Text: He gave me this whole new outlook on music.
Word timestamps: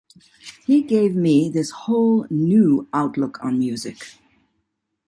He 0.65 0.81
gave 0.81 1.15
me 1.15 1.47
this 1.47 1.69
whole 1.69 2.25
new 2.31 2.87
outlook 2.91 3.37
on 3.43 3.59
music. 3.59 4.17